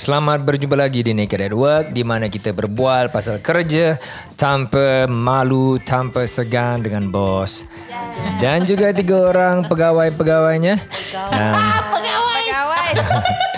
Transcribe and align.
selamat 0.00 0.48
berjumpa 0.48 0.80
lagi 0.80 1.04
di 1.04 1.12
Naked 1.12 1.52
at 1.52 1.52
Work 1.52 1.92
di 1.92 2.00
mana 2.00 2.32
kita 2.32 2.56
berbual 2.56 3.12
pasal 3.12 3.36
kerja 3.44 4.00
tanpa 4.32 5.04
malu, 5.04 5.76
tanpa 5.76 6.24
segan 6.24 6.80
dengan 6.80 7.12
bos. 7.12 7.68
Dan 8.40 8.64
juga 8.64 8.96
tiga 8.96 9.28
orang 9.28 9.68
pegawai-pegawainya. 9.68 10.80
Dan 11.12 11.52
Pegawai. 11.92 12.90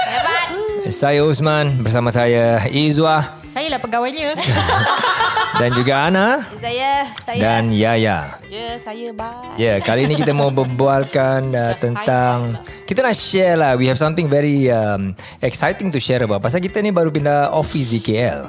Hebat. 0.02 0.48
saya 0.90 1.22
Usman 1.22 1.78
bersama 1.80 2.10
saya 2.10 2.66
Izwa 2.66 3.38
Saya 3.46 3.70
lah 3.70 3.78
pegawainya. 3.78 4.34
dan 5.58 5.70
juga 5.76 6.08
Ana 6.08 6.48
saya, 6.60 7.08
saya. 7.24 7.40
dan 7.40 7.72
Yaya. 7.72 8.40
Ya, 8.48 8.76
saya 8.80 9.12
bye. 9.12 9.56
Ya, 9.60 9.64
yeah, 9.64 9.76
kali 9.80 10.08
ini 10.08 10.16
kita 10.16 10.32
mau 10.32 10.48
berbualkan 10.48 11.52
uh, 11.52 11.74
tentang 11.76 12.60
kita 12.88 13.04
nak 13.04 13.16
share 13.16 13.56
lah. 13.60 13.72
We 13.76 13.88
have 13.88 14.00
something 14.00 14.28
very 14.28 14.72
um, 14.72 15.12
exciting 15.44 15.92
to 15.92 16.00
share 16.00 16.24
about. 16.24 16.40
Pasal 16.40 16.64
kita 16.64 16.80
ni 16.80 16.92
baru 16.92 17.12
pindah 17.12 17.52
office 17.52 17.88
di 17.92 18.00
KL. 18.00 18.48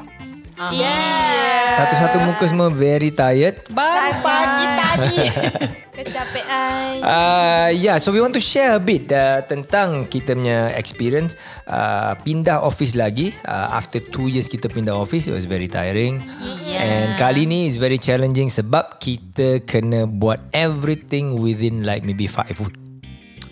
Yeah. 0.72 1.74
Satu-satu 1.74 2.18
muka 2.22 2.46
semua 2.46 2.70
very 2.70 3.10
tired. 3.10 3.66
Baru 3.74 4.14
pagi 4.22 4.66
tadi. 4.78 5.18
Kecapean. 5.94 7.06
Uh, 7.06 7.70
yeah, 7.74 8.02
so 8.02 8.10
we 8.10 8.18
want 8.18 8.34
to 8.34 8.42
share 8.42 8.78
a 8.78 8.82
bit 8.82 9.10
uh, 9.14 9.46
tentang 9.46 10.10
kita 10.10 10.34
punya 10.34 10.74
experience 10.74 11.38
uh, 11.70 12.18
pindah 12.22 12.62
office 12.66 12.98
lagi. 12.98 13.34
Uh, 13.46 13.78
after 13.78 14.02
two 14.02 14.26
years 14.26 14.50
kita 14.50 14.70
pindah 14.70 14.94
office, 14.94 15.30
it 15.30 15.34
was 15.34 15.46
very 15.46 15.70
tiring. 15.70 16.22
Yeah. 16.42 16.63
And 16.74 17.14
kali 17.20 17.46
ni 17.46 17.70
is 17.70 17.78
very 17.78 18.02
challenging 18.02 18.50
sebab 18.50 18.98
kita 18.98 19.62
kena 19.66 20.10
buat 20.10 20.42
everything 20.56 21.38
within 21.38 21.86
like 21.86 22.02
maybe 22.02 22.26
five 22.26 22.56
weeks. 22.58 22.80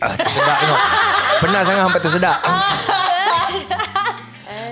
Ah, 0.02 0.18
tersedak 0.18 0.58
tengok. 0.58 0.82
Penat 1.46 1.62
sangat 1.66 1.82
sampai 1.86 2.02
tersedak. 2.02 2.38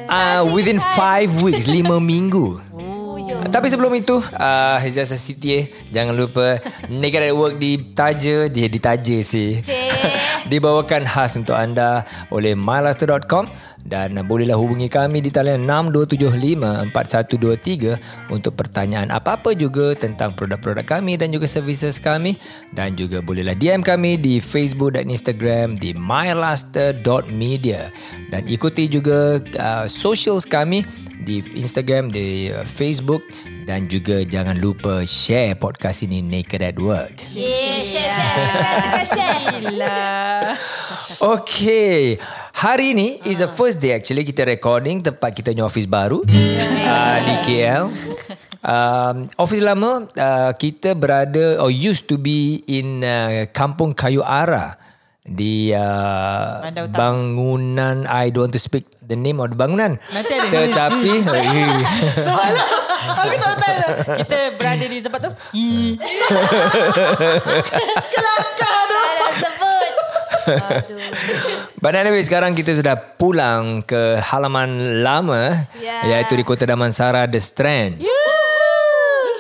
Uh, 0.09 0.41
within 0.57 0.81
five 0.97 1.29
weeks, 1.37 1.69
lima 1.69 2.01
minggu. 2.11 2.57
Uh, 2.57 3.45
Tapi 3.45 3.69
sebelum 3.69 3.93
itu 3.93 4.17
uh, 4.17 4.81
It's 4.81 4.97
just 4.97 5.13
a 5.13 5.19
CTA 5.21 5.69
Jangan 5.93 6.17
lupa 6.17 6.57
Naked 6.89 7.29
at 7.29 7.35
Work 7.37 7.61
ditaja 7.61 8.49
Dia 8.49 8.67
ditaja 8.67 9.17
sih 9.21 9.61
Dibawakan 10.51 11.05
khas 11.05 11.37
untuk 11.37 11.53
anda 11.53 12.09
Oleh 12.33 12.57
myluster.com 12.57 13.53
Dan 13.89 14.13
bolehlah 14.29 14.53
hubungi 14.53 14.85
kami 14.85 15.25
Di 15.25 15.33
talian 15.33 15.65
6275-4123 15.65 18.29
Untuk 18.29 18.53
pertanyaan 18.53 19.09
apa-apa 19.09 19.57
juga 19.57 19.97
Tentang 19.97 20.37
produk-produk 20.37 20.85
kami 20.85 21.17
Dan 21.17 21.33
juga 21.33 21.49
services 21.49 21.97
kami 21.97 22.37
Dan 22.69 22.93
juga 22.93 23.25
bolehlah 23.25 23.57
DM 23.57 23.81
kami 23.81 24.21
Di 24.21 24.37
Facebook 24.37 24.93
dan 24.93 25.09
Instagram 25.09 25.73
Di 25.73 25.97
myluster.media 25.97 27.89
Dan 28.29 28.45
ikuti 28.45 28.85
juga 28.85 29.41
uh, 29.57 29.89
Socials 29.89 30.45
kami 30.45 30.85
di 31.19 31.43
Instagram, 31.59 32.15
di 32.15 32.47
uh, 32.47 32.63
Facebook 32.63 33.19
dan 33.67 33.91
juga 33.91 34.23
jangan 34.23 34.55
lupa 34.57 35.03
share 35.03 35.51
podcast 35.59 36.07
ini 36.07 36.23
Naked 36.23 36.63
at 36.63 36.79
Work. 36.79 37.19
Yeah, 37.35 37.83
share, 37.83 38.07
share. 38.07 39.03
Tekan 39.03 39.75
share. 39.75 40.55
Okay, 41.19 42.15
hari 42.55 42.95
ini 42.95 43.19
is 43.27 43.43
the 43.43 43.51
first 43.51 43.83
day 43.83 43.91
actually 43.91 44.23
kita 44.23 44.47
recording 44.47 45.03
tempat 45.03 45.35
kita 45.35 45.51
punya 45.51 45.67
office 45.67 45.83
baru 45.83 46.23
uh, 46.23 47.17
di 47.19 47.33
KL. 47.43 47.91
Um, 48.63 49.27
office 49.35 49.59
lama 49.59 50.07
uh, 50.15 50.55
kita 50.55 50.95
berada 50.95 51.59
or 51.59 51.75
used 51.75 52.07
to 52.07 52.15
be 52.15 52.63
in 52.71 53.03
uh, 53.03 53.51
Kampung 53.51 53.91
Kayu 53.91 54.23
Ara 54.23 54.79
di 55.27 55.75
uh, 55.75 56.63
bangunan 56.87 58.07
I 58.07 58.31
don't 58.31 58.47
want 58.47 58.55
to 58.55 58.61
speak 58.63 58.87
the 59.03 59.19
name 59.19 59.43
of 59.43 59.51
the 59.51 59.59
bangunan 59.59 59.99
Nanti 60.15 60.39
ada. 60.39 60.55
tetapi 60.55 61.11
Soalan. 62.31 62.55
Aku 63.09 63.51
tak 63.59 63.73
tahu. 63.75 63.91
Kita 64.23 64.39
berada 64.55 64.85
di 64.87 65.03
tempat 65.03 65.19
tu. 65.19 65.31
Kelakar 68.15 68.79
But 71.83 71.95
anyway 71.95 72.21
sekarang 72.21 72.53
kita 72.53 72.75
sudah 72.75 72.95
pulang 73.15 73.81
ke 73.81 74.19
halaman 74.19 75.01
lama 75.01 75.67
Yeah. 75.79 76.21
iaitu 76.21 76.35
di 76.35 76.43
Kota 76.43 76.63
Damansara 76.63 77.25
The 77.25 77.39
Strand. 77.39 77.99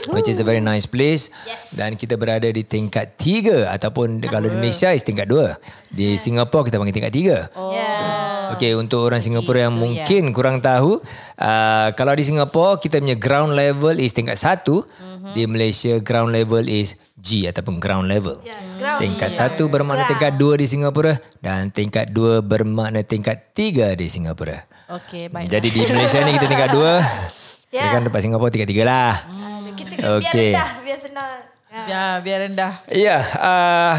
Which 0.09 0.25
is 0.25 0.41
a 0.41 0.45
very 0.47 0.57
nice 0.57 0.89
place 0.89 1.29
Yes. 1.45 1.77
Dan 1.77 1.93
kita 1.93 2.17
berada 2.17 2.49
di 2.49 2.65
tingkat 2.65 3.13
tiga 3.13 3.69
Ataupun 3.69 4.17
kalau 4.25 4.49
di 4.49 4.57
Malaysia 4.57 4.89
is 4.89 5.05
tingkat 5.05 5.29
dua 5.29 5.61
Di 5.85 6.17
Singapura 6.17 6.65
kita 6.65 6.81
panggil 6.81 6.97
tingkat 6.97 7.13
tiga 7.13 7.37
Oh. 7.53 7.69
Yeah. 7.69 8.57
Okay, 8.57 8.73
untuk 8.73 9.05
orang 9.05 9.21
Singapura 9.21 9.69
yang 9.69 9.77
mungkin 9.77 10.33
kurang 10.33 10.57
tahu, 10.57 10.97
uh, 11.37 11.87
kalau 11.93 12.17
di 12.17 12.25
Singapura 12.25 12.81
kita 12.81 12.97
punya 12.97 13.13
ground 13.13 13.53
level 13.53 13.93
is 13.93 14.09
tingkat 14.09 14.41
satu, 14.41 14.89
Mhm. 14.89 15.37
di 15.37 15.41
Malaysia 15.45 15.93
ground 16.01 16.33
level 16.33 16.65
is 16.65 16.97
G 17.13 17.45
ataupun 17.45 17.77
ground 17.77 18.09
level. 18.09 18.41
Ya, 18.41 18.57
ground. 18.79 18.99
Tingkat 19.03 19.31
satu 19.35 19.67
bermakna 19.67 20.07
tingkat 20.07 20.39
dua 20.39 20.55
di 20.55 20.65
Singapura 20.65 21.19
dan 21.43 21.69
tingkat 21.69 22.09
dua 22.09 22.39
bermakna 22.39 23.03
tingkat 23.03 23.51
tiga 23.51 23.91
di 23.93 24.07
Singapura. 24.07 24.63
Okey, 24.89 25.27
baik. 25.29 25.51
Jadi 25.51 25.67
di 25.69 25.79
Malaysia 25.85 26.23
ni 26.23 26.31
kita 26.33 26.47
tingkat 26.47 26.71
dua, 26.71 26.93
Ya. 27.69 27.85
yeah. 27.85 27.91
kan 27.93 28.01
tempat 28.01 28.21
Singapura 28.23 28.49
tingkat 28.49 28.69
tiga 28.71 28.83
lah. 28.87 29.13
Kita 29.77 29.93
kena 29.93 30.17
Okey. 30.17 30.25
biar 30.25 30.57
rendah. 30.57 30.71
Biar 30.81 30.99
senang. 30.99 31.31
Ya, 31.69 32.03
biar 32.17 32.39
rendah. 32.49 32.73
Ya, 32.89 33.17
uh, 33.37 33.95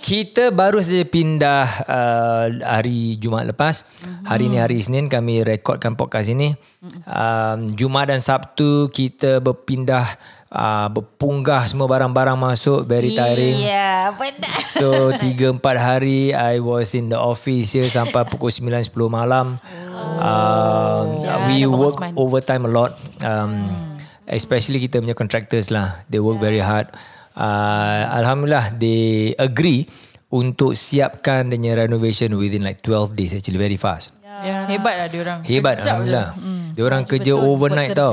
kita 0.00 0.48
baru 0.48 0.80
saja 0.80 1.04
pindah 1.04 1.68
uh, 1.84 2.46
hari 2.64 3.20
Jumaat 3.20 3.52
lepas. 3.52 3.84
Hari 4.24 4.48
ni 4.48 4.56
hari 4.56 4.80
Isnin 4.80 5.12
kami 5.12 5.44
rekodkan 5.44 5.92
podcast 5.92 6.32
ini. 6.32 6.56
Um, 7.04 7.68
Jumaat 7.76 8.08
dan 8.08 8.24
Sabtu 8.24 8.88
kita 8.88 9.44
berpindah 9.44 10.08
uh, 10.56 10.88
berpunggah 10.88 11.68
semua 11.68 11.84
barang-barang 11.86 12.34
masuk 12.34 12.88
very 12.88 13.12
tiring. 13.12 13.60
Ya, 13.60 14.10
benar. 14.16 14.56
So 14.64 15.12
3 15.12 15.60
4 15.60 15.60
hari 15.76 16.32
I 16.32 16.58
was 16.64 16.96
in 16.96 17.12
the 17.12 17.20
office 17.20 17.76
here 17.76 17.86
sampai 17.86 18.24
pukul 18.24 18.48
9 18.48 18.64
10 18.88 18.96
malam. 19.12 19.60
Um, 20.16 21.04
we 21.52 21.64
nampak 21.64 21.76
work 21.76 21.96
Osman. 22.00 22.12
overtime 22.16 22.64
a 22.64 22.72
lot. 22.72 22.92
Um, 23.20 23.68
especially 24.26 24.80
kita 24.80 25.04
punya 25.04 25.14
contractors 25.14 25.68
lah. 25.68 26.02
They 26.08 26.18
work 26.18 26.40
very 26.40 26.64
hard. 26.64 26.88
Uh, 27.36 28.08
Alhamdulillah 28.16 28.72
they 28.80 29.36
agree 29.36 29.84
untuk 30.32 30.72
siapkan 30.72 31.52
dia 31.52 31.60
punya 31.60 31.72
renovation 31.76 32.32
within 32.40 32.64
like 32.64 32.80
12 32.80 33.12
days 33.12 33.36
actually 33.36 33.60
very 33.60 33.76
fast. 33.76 34.16
Ya. 34.24 34.68
Hebat 34.68 34.94
lah 35.00 35.08
diorang. 35.08 35.38
Hebat 35.44 35.80
Kejap 35.80 35.84
Alhamdulillah. 35.84 36.28
je. 36.32 36.40
Hmm. 36.40 36.66
Dia 36.76 36.82
orang 36.84 37.02
kerja 37.08 37.32
betul 37.32 37.48
overnight 37.48 37.92
tau. 37.96 38.12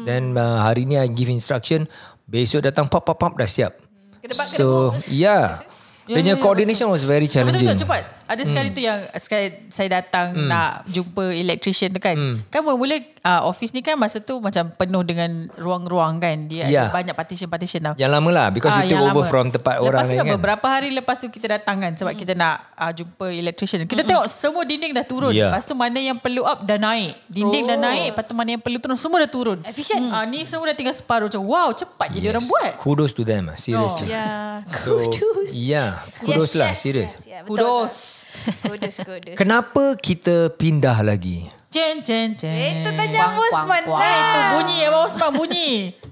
Bekerja. 0.00 0.08
Then 0.08 0.34
uh, 0.34 0.58
hari 0.60 0.84
ni 0.84 0.96
I 0.96 1.06
give 1.06 1.28
instruction, 1.28 1.84
besok 2.24 2.64
datang 2.64 2.86
pop 2.86 3.04
pop 3.04 3.16
pop 3.16 3.36
dah 3.36 3.46
siap. 3.46 3.76
Kedebak, 4.20 4.46
So, 4.46 4.96
yeah. 5.06 5.60
Dia 6.10 6.18
punya 6.18 6.34
coordination 6.34 6.90
was 6.90 7.06
very 7.06 7.30
Betul 7.30 7.54
challenging. 7.54 7.70
betul 7.70 7.86
cepat. 7.86 8.02
Ada 8.30 8.42
sekali 8.44 8.70
tu 8.70 8.78
yang 8.78 8.94
sekali 9.12 9.50
saya 9.66 9.90
datang 9.92 10.38
nak 10.40 10.86
jumpa 10.86 11.34
electrician 11.34 11.90
tu 11.90 11.98
kan. 11.98 12.14
Kan 12.46 12.62
mula-mula 12.62 12.94
uh, 13.20 13.42
office 13.44 13.70
ni 13.70 13.80
kan 13.80 13.94
masa 13.94 14.18
tu 14.18 14.38
macam 14.38 14.70
penuh 14.70 15.02
dengan 15.02 15.28
ruang-ruang 15.54 16.16
kan. 16.16 16.46
Dia 16.46 16.62
Ya. 16.62 16.86
ada 16.86 16.94
banyak 16.94 17.10
partition-partition 17.12 17.80
tau. 17.82 17.94
Yang 17.96 18.10
lama 18.12 18.30
lah 18.30 18.46
because 18.48 18.70
Ah, 18.70 18.80
we 18.80 18.88
took 18.88 19.02
over 19.02 19.20
lama. 19.20 19.26
from 19.26 19.46
tempat 19.48 19.74
lepas 19.74 19.84
orang 19.84 20.00
tu 20.00 20.06
ni 20.06 20.14
kan 20.14 20.24
kan. 20.24 20.34
beberapa 20.36 20.66
hari 20.68 20.88
lepas 20.92 21.16
tu 21.16 21.26
kita 21.26 21.46
datang 21.50 21.76
kan 21.80 21.92
sebab 21.92 22.14
kita 22.14 22.32
nak 22.32 22.70
uh, 22.72 22.92
jumpa 22.92 23.26
electrician. 23.28 23.82
Kita 23.82 24.06
tengok 24.06 24.26
semua 24.26 24.62
dinding 24.62 24.92
dah 24.92 25.02
turun. 25.02 25.32
Ya. 25.32 25.50
Lepas 25.50 25.64
tu 25.64 25.74
mana 25.74 25.98
yang 25.98 26.14
perlu 26.14 26.42
up 26.42 26.62
dah 26.62 26.78
naik. 26.78 27.18
Dinding 27.26 27.66
dah 27.66 27.78
naik, 27.80 28.14
lepas 28.14 28.24
tu 28.24 28.34
mana 28.34 28.48
yang 28.52 28.62
perlu 28.62 28.78
turun 28.78 28.94
semua 28.94 29.18
dah 29.18 29.28
turun. 29.28 29.58
Efficient. 29.64 30.06
Ah 30.06 30.22
ni 30.22 30.44
semua 30.44 30.70
dah 30.70 30.76
tinggal 30.76 30.94
separuh 30.94 31.26
macam 31.26 31.42
wow 31.42 31.68
cepat 31.72 32.08
je 32.08 32.18
dia 32.20 32.30
orang 32.30 32.44
buat. 32.44 32.72
Kudos 32.76 33.10
to 33.10 33.22
them, 33.22 33.48
ah, 33.48 33.56
seriously. 33.56 34.06
Ya. 34.06 34.62
So, 34.78 35.02
yeah, 35.50 36.04
kudos 36.20 36.54
lah, 36.54 36.70
serious. 36.72 37.18
Kudos. 37.42 38.19
Kudos, 38.62 38.96
kudos. 39.04 39.34
Kenapa 39.36 39.96
kita 39.96 40.48
pindah 40.54 41.02
lagi? 41.02 41.48
Cen 41.70 42.02
cen 42.02 42.34
cen. 42.34 42.82
Itu 42.82 42.90
tanya 42.94 43.30
Abang 43.30 43.46
Osman 43.46 43.82
Nah, 43.86 43.94
lah. 43.94 44.18
itu 44.18 44.38
bunyi 44.58 44.76
Abang 44.84 45.04
Osman 45.06 45.30
bunyi. 45.32 45.70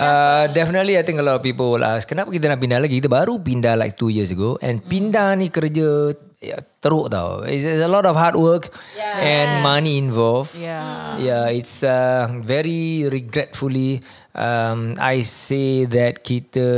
Uh, 0.00 0.48
definitely 0.56 0.96
I 0.96 1.04
think 1.04 1.20
a 1.20 1.26
lot 1.26 1.36
of 1.36 1.44
people 1.44 1.76
will 1.76 1.84
ask 1.84 2.08
Kenapa 2.08 2.32
kita 2.32 2.48
nak 2.48 2.56
pindah 2.56 2.80
lagi 2.80 3.04
Kita 3.04 3.12
baru 3.12 3.36
pindah 3.36 3.76
like 3.76 4.00
two 4.00 4.08
years 4.08 4.32
ago 4.32 4.56
And 4.64 4.80
pindah 4.80 5.36
ni 5.36 5.52
kerja 5.52 6.16
ya, 6.40 6.56
Teruk 6.80 7.12
tau 7.12 7.44
It's, 7.44 7.68
it's 7.68 7.84
a 7.84 7.90
lot 7.92 8.08
of 8.08 8.16
hard 8.16 8.40
work 8.40 8.72
Yeah. 8.96 9.20
And 9.20 9.60
money 9.60 10.00
involved 10.00 10.56
Ya. 10.56 11.20
Yeah, 11.20 11.52
it's 11.52 11.84
uh, 11.84 12.32
very 12.40 13.04
regretfully 13.12 14.00
um, 14.32 14.96
I 14.96 15.20
say 15.20 15.84
that 15.84 16.24
kita 16.24 16.68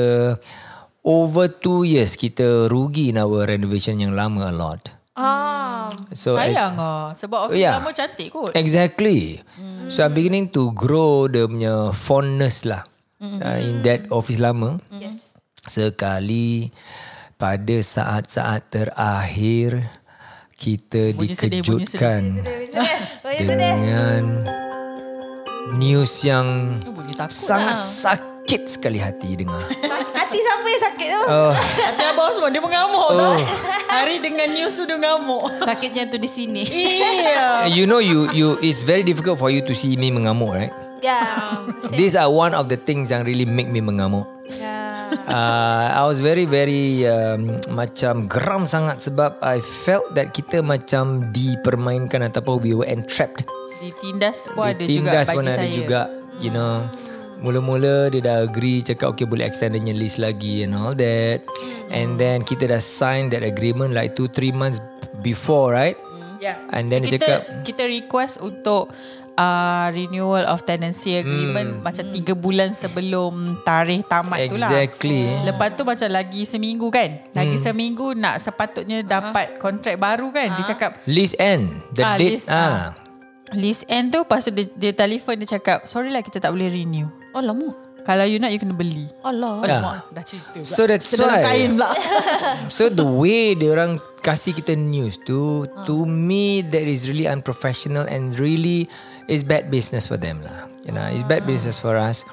over 1.06 1.46
two 1.46 1.86
years 1.86 2.18
kita 2.18 2.66
rugi 2.66 3.14
in 3.14 3.22
our 3.22 3.46
renovation 3.46 3.98
yang 4.02 4.14
lama 4.18 4.50
a 4.50 4.54
lot. 4.54 4.90
Ah, 5.14 5.90
So 6.10 6.34
sayang 6.38 6.74
ah 6.78 7.10
sebab 7.14 7.50
office 7.50 7.58
Yeah. 7.58 7.78
lama 7.78 7.90
cantik 7.94 8.30
kot. 8.34 8.54
Exactly. 8.58 9.42
So 9.92 10.06
I'm 10.06 10.14
beginning 10.14 10.50
to 10.56 10.70
grow 10.72 11.26
the 11.30 11.46
punya 11.46 11.90
fondness 11.92 12.64
lah 12.64 12.82
uh, 13.22 13.58
in 13.62 13.80
that 13.82 14.10
office 14.10 14.42
lama. 14.42 14.82
Yes. 14.92 15.32
sekali 15.62 16.74
pada 17.38 17.78
saat-saat 17.78 18.66
terakhir 18.66 19.86
kita 20.58 21.14
Bunyi 21.14 21.34
sedih, 21.34 21.62
bunyi 21.62 21.86
dikejutkan 21.86 22.22
Oh, 23.22 23.30
ya, 23.30 23.42
dengan 23.46 24.22
news 25.74 26.22
yang 26.22 26.78
Bunyi 26.82 27.14
takut 27.14 27.34
sangat 27.34 27.74
lah. 27.74 27.94
sakit 28.02 28.62
sekali 28.66 28.98
hati 28.98 29.38
dengar. 29.38 29.70
Hati 30.18 30.38
siapa 30.38 30.64
yang 30.64 30.82
sakit 30.82 31.08
tu? 31.12 31.22
Oh, 31.28 31.52
Hati 31.54 32.02
abang 32.02 32.30
semua 32.32 32.50
dia 32.50 32.58
mengamuk 32.58 33.06
oh. 33.10 33.38
Hari 33.86 34.18
dengan 34.18 34.48
news 34.50 34.74
tu 34.74 34.82
dia 34.82 34.96
mengamuk 34.96 35.46
Sakitnya 35.60 36.08
tu 36.08 36.18
di 36.18 36.26
sini. 36.26 36.62
Iya 36.64 37.70
you 37.70 37.86
know 37.86 38.02
you 38.02 38.26
you 38.32 38.58
it's 38.58 38.82
very 38.82 39.06
difficult 39.06 39.38
for 39.38 39.46
you 39.46 39.62
to 39.62 39.74
see 39.74 39.94
me 39.94 40.10
mengamuk, 40.10 40.50
right? 40.50 40.74
Ya. 41.02 41.18
These 41.98 42.14
are 42.14 42.30
one 42.30 42.54
of 42.54 42.70
the 42.70 42.78
things 42.78 43.10
yang 43.10 43.26
really 43.26 43.44
make 43.44 43.68
me 43.68 43.82
mengamuk. 43.82 44.24
Ya. 44.46 45.12
Uh, 45.28 45.86
I 45.92 46.02
was 46.08 46.22
very 46.22 46.48
very 46.48 47.04
um, 47.04 47.58
macam 47.74 48.30
geram 48.30 48.64
sangat 48.64 49.04
sebab 49.04 49.36
I 49.42 49.60
felt 49.60 50.14
that 50.16 50.32
kita 50.32 50.62
macam 50.64 51.28
dipermainkan 51.34 52.24
ataupun 52.32 52.62
we 52.62 52.72
were 52.72 52.88
entrapped. 52.88 53.44
Ditindas 53.82 54.46
pun 54.54 54.62
ada 54.62 54.78
juga 54.78 54.88
Ditindas 54.88 55.26
bagi 55.26 55.36
pun 55.36 55.44
ada 55.44 55.58
saya 55.58 55.68
juga, 55.68 56.00
you 56.38 56.54
know. 56.54 56.86
Mula-mula 57.42 58.06
dia 58.06 58.22
dah 58.22 58.46
agree 58.46 58.86
cakap 58.86 59.18
okay 59.18 59.26
boleh 59.26 59.42
extend 59.42 59.74
the 59.74 59.82
list 59.90 60.22
lagi 60.22 60.62
and 60.62 60.78
all 60.78 60.94
that. 60.94 61.42
And 61.90 62.14
then 62.14 62.46
kita 62.46 62.70
dah 62.70 62.78
sign 62.78 63.34
that 63.34 63.42
agreement 63.42 63.90
like 63.98 64.14
2 64.14 64.30
3 64.30 64.54
months 64.54 64.78
before, 65.26 65.74
right? 65.74 65.98
Ya. 66.38 66.54
And 66.70 66.90
then 66.90 67.02
dia 67.02 67.18
kita, 67.18 67.22
cakap 67.22 67.42
kita 67.66 67.84
request 67.90 68.38
untuk 68.42 68.94
uh, 69.34 69.88
renewal 69.88 70.44
of 70.44 70.62
tenancy 70.62 71.16
agreement 71.16 71.78
hmm. 71.78 71.82
macam 71.82 72.04
tiga 72.08 72.32
bulan 72.32 72.72
sebelum 72.72 73.60
tarikh 73.62 74.04
tamat 74.04 74.48
tu 74.48 74.56
lah. 74.56 74.68
Exactly. 74.68 75.28
Lepas 75.42 75.68
tu 75.72 75.82
macam 75.82 76.08
lagi 76.08 76.42
seminggu 76.42 76.88
kan. 76.88 77.20
Lagi 77.30 77.54
Hmm. 77.54 77.64
seminggu 77.64 78.12
nak 78.12 78.38
sepatutnya 78.38 79.00
dapat 79.00 79.56
kontrak 79.56 79.96
baru 79.96 80.30
kan. 80.30 80.52
Dia 80.54 80.64
cakap 80.68 81.00
list 81.04 81.36
end, 81.36 81.68
the 81.90 82.02
Ah, 82.02 82.16
date 82.16 82.44
ah. 82.48 82.92
list 83.52 83.84
end 83.86 84.10
tu 84.10 84.18
lepas 84.18 84.40
tu 84.40 84.50
dia, 84.50 84.64
dia 84.70 84.92
telefon 84.92 85.36
dia 85.36 85.48
cakap 85.52 85.84
sorry 85.84 86.08
lah 86.08 86.20
kita 86.20 86.38
tak 86.38 86.50
boleh 86.50 86.68
renew. 86.68 87.08
Oh 87.32 87.40
lama. 87.40 87.68
Kalau 88.02 88.26
you 88.26 88.42
nak 88.42 88.50
you 88.50 88.58
kena 88.58 88.74
beli. 88.74 89.06
Allah. 89.22 89.62
Ya. 89.62 89.78
Alamak, 89.78 90.10
dah 90.10 90.24
cerita 90.26 90.58
pula. 90.58 90.66
So 90.66 90.82
that's 90.84 91.06
Dalam 91.14 91.28
why. 91.30 91.42
kain 91.44 91.68
pula. 91.78 91.88
So 92.76 92.90
the 92.90 93.06
way 93.06 93.54
dia 93.54 93.70
orang 93.70 93.94
kasih 94.18 94.52
kita 94.52 94.74
news 94.74 95.22
tu 95.22 95.70
Ah. 95.70 95.86
to 95.86 96.02
me 96.02 96.66
that 96.66 96.82
is 96.82 97.06
really 97.06 97.30
unprofessional 97.30 98.02
and 98.04 98.34
really 98.34 98.90
is 99.32 99.40
bad 99.40 99.72
business 99.72 100.04
for 100.04 100.20
them 100.20 100.44
lah. 100.44 100.68
You 100.84 100.92
know, 100.92 101.08
it's 101.08 101.24
bad 101.24 101.48
business 101.48 101.80
for 101.80 101.96
us 101.96 102.28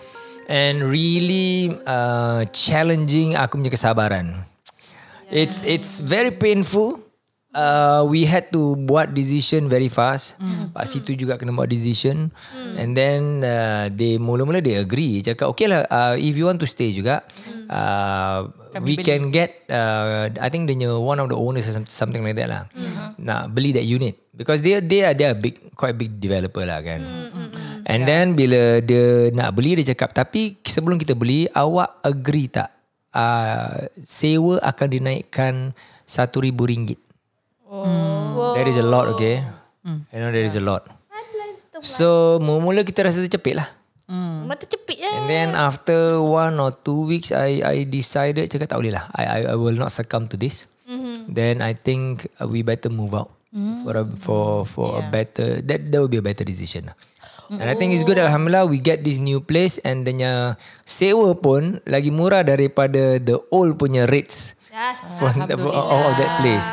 and 0.51 0.83
really 0.83 1.71
uh, 1.87 2.43
challenging 2.51 3.39
aku 3.39 3.63
punya 3.63 3.71
kesabaran. 3.71 4.43
It's 5.31 5.63
it's 5.63 6.03
very 6.03 6.35
painful. 6.35 6.99
Uh, 7.49 8.05
we 8.05 8.29
had 8.29 8.53
to 8.53 8.77
buat 8.85 9.09
decision 9.09 9.65
very 9.65 9.89
fast. 9.89 10.37
Hmm. 10.37 10.69
Pak 10.69 10.85
Situ 10.85 11.17
juga 11.17 11.33
kena 11.33 11.49
buat 11.49 11.65
decision. 11.65 12.29
And 12.77 12.93
then 12.93 13.41
uh, 13.41 13.89
they 13.89 14.21
mula-mula 14.21 14.61
they 14.61 14.77
agree. 14.77 15.25
Cakap 15.25 15.49
okay 15.57 15.65
lah 15.65 15.81
uh, 15.89 16.13
if 16.13 16.37
you 16.37 16.45
want 16.45 16.61
to 16.61 16.69
stay 16.69 16.93
juga 16.93 17.25
uh, 17.65 18.53
we 18.85 18.93
can 19.01 19.33
get 19.33 19.65
uh, 19.65 20.29
I 20.37 20.53
think 20.53 20.69
the 20.69 20.77
one 20.93 21.17
of 21.17 21.33
the 21.33 21.37
owners 21.37 21.65
or 21.65 21.73
some- 21.73 21.89
something 21.89 22.21
like 22.21 22.37
that 22.37 22.53
lah. 22.53 22.63
Nak 23.17 23.49
beli 23.49 23.73
that 23.73 23.85
unit 23.85 24.29
because 24.37 24.61
they 24.61 24.77
they 24.77 25.01
are 25.01 25.17
they 25.17 25.25
are 25.25 25.33
big 25.33 25.73
quite 25.73 25.97
big 25.97 26.21
developer 26.21 26.61
lah 26.61 26.85
kan. 26.85 27.01
And 27.89 28.05
then 28.05 28.37
bila 28.37 28.77
dia 28.85 29.33
nak 29.33 29.57
beli 29.57 29.81
dia 29.81 29.97
cakap 29.97 30.13
tapi 30.13 30.61
sebelum 30.61 31.01
kita 31.01 31.17
beli 31.17 31.49
awak 31.57 31.97
agree 32.05 32.45
tak 32.45 32.69
uh, 33.17 33.89
sewa 34.05 34.61
akan 34.61 34.87
dinaikkan 35.01 35.73
RM1,000. 36.05 37.08
Oh. 37.69 38.57
That 38.57 38.65
is 38.65 38.81
a 38.81 38.85
lot 38.85 39.13
okay. 39.13 39.45
You 39.85 40.19
know 40.19 40.33
that 40.33 40.45
is 40.45 40.57
a 40.57 40.63
lot. 40.65 40.89
So 41.79 42.41
mula-mula 42.43 42.83
kita 42.83 43.07
rasa 43.07 43.23
tercepit 43.23 43.55
lah. 43.55 43.69
Mata 44.49 44.65
cepit 44.65 44.97
je. 44.97 45.05
And 45.05 45.29
then 45.29 45.53
after 45.53 46.17
one 46.17 46.57
or 46.57 46.73
two 46.73 47.05
weeks, 47.05 47.29
I 47.29 47.61
I 47.61 47.75
decided 47.85 48.49
cakap 48.49 48.73
tak 48.73 48.81
boleh 48.81 48.97
lah. 48.97 49.05
I 49.13 49.23
I, 49.23 49.39
I 49.53 49.55
will 49.55 49.77
not 49.77 49.93
succumb 49.93 50.25
to 50.33 50.35
this. 50.35 50.65
Mm-hmm. 50.89 51.29
Then 51.29 51.61
I 51.61 51.77
think 51.77 52.25
uh, 52.41 52.49
we 52.49 52.65
better 52.65 52.89
move 52.89 53.13
out 53.13 53.29
mm-hmm. 53.53 53.85
for 53.85 53.93
a 53.93 54.03
for 54.17 54.45
for 54.65 54.87
yeah. 54.97 55.05
a 55.05 55.13
better 55.13 55.49
that 55.61 55.93
that 55.93 55.97
will 56.01 56.09
be 56.09 56.17
a 56.17 56.25
better 56.25 56.41
decision 56.41 56.89
lah. 56.89 56.97
And 57.49 57.65
I 57.65 57.73
think 57.73 57.97
it's 57.97 58.05
good 58.05 58.21
Alhamdulillah 58.21 58.69
we 58.69 58.77
get 58.77 59.01
this 59.01 59.17
new 59.17 59.41
place 59.41 59.81
and 59.81 60.05
then 60.05 60.21
uh, 60.21 60.53
sewa 60.85 61.33
pun 61.33 61.81
lagi 61.85 62.13
murah 62.13 62.45
daripada 62.45 63.17
the 63.17 63.41
old 63.49 63.73
punya 63.81 64.05
rates 64.05 64.53
for 65.17 65.33
the, 65.33 65.57
for, 65.57 65.73
of 65.73 66.13
that 66.17 66.45
place. 66.45 66.69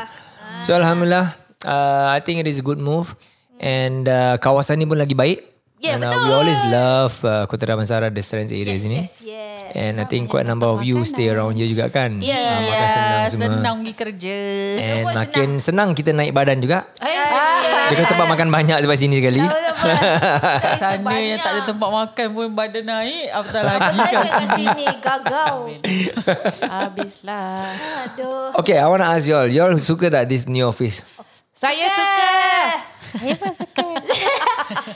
So 0.65 0.75
Alhamdulillah 0.75 1.35
uh, 1.63 2.05
I 2.11 2.19
think 2.19 2.39
it 2.41 2.47
is 2.47 2.59
a 2.59 2.65
good 2.65 2.79
move 2.79 3.15
and 3.59 4.05
uh, 4.07 4.37
kawasan 4.37 4.79
ni 4.81 4.85
pun 4.85 4.99
lagi 4.99 5.15
baik. 5.15 5.43
Ya, 5.77 5.93
and 5.93 6.01
uh, 6.01 6.09
we 6.25 6.33
always 6.33 6.57
love 6.73 7.13
uh, 7.21 7.45
Kota 7.45 7.69
Damansara 7.69 8.09
the 8.09 8.25
Strands 8.25 8.49
area 8.49 8.73
Yes, 8.73 8.81
sini. 8.81 8.97
yes, 9.05 9.13
yes. 9.21 9.71
And 9.77 9.93
I 10.01 10.09
think 10.09 10.25
quite 10.25 10.41
a 10.41 10.49
number 10.49 10.65
of 10.65 10.81
you 10.81 11.05
stay 11.05 11.29
around 11.29 11.53
here 11.53 11.69
juga 11.69 11.85
kan. 11.93 12.17
Ya, 12.17 12.33
Ah, 12.33 12.59
makan 12.65 12.87
senang 12.89 13.16
semua. 13.29 13.47
Senang 13.47 13.75
pergi 13.81 13.93
kerja. 13.93 14.37
And 14.77 15.03
makin 15.07 15.49
senang. 15.59 15.89
kita 15.93 16.11
naik 16.11 16.31
badan 16.31 16.57
juga. 16.59 16.87
Eh, 16.99 17.15
Because 17.87 18.11
tempat 18.11 18.27
makan 18.27 18.51
banyak 18.51 18.77
tempat 18.83 18.97
sini 18.99 19.23
sekali. 19.23 19.39
Kat 19.39 20.75
sana 20.75 21.15
yang 21.15 21.39
tak 21.39 21.51
ada 21.55 21.61
tempat 21.63 21.89
makan 21.89 22.27
pun 22.35 22.47
badan 22.51 22.83
naik. 22.83 23.31
Apatah 23.31 23.63
lagi 23.63 23.95
Apa 23.95 24.27
kat 24.27 24.47
sini 24.59 24.85
gagau. 24.99 25.57
habislah. 26.67 27.71
Aduh. 28.11 28.51
Okay, 28.59 28.75
I 28.75 28.87
want 28.91 28.99
to 28.99 29.07
ask 29.07 29.23
y'all. 29.23 29.47
Y'all 29.47 29.71
suka 29.79 30.11
tak 30.11 30.27
this 30.27 30.43
new 30.45 30.67
office? 30.67 30.99
Saya 31.55 31.87
suka. 31.89 32.33
Saya 33.17 33.33
pun 33.39 33.53
suka. 33.55 33.87